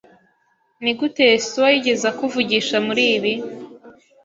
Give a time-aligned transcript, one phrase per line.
[0.83, 3.33] Nigute Yesuwa yigeze akuvugisha muribi?